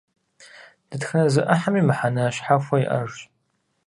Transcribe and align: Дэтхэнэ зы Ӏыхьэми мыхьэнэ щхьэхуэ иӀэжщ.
Дэтхэнэ 0.89 1.25
зы 1.33 1.41
Ӏыхьэми 1.47 1.81
мыхьэнэ 1.87 2.23
щхьэхуэ 2.35 2.77
иӀэжщ. 2.83 3.17